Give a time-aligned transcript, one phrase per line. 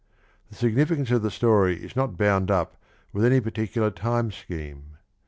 [0.49, 2.75] The significance of the story is not bound up
[3.13, 4.97] with any particular time scheme.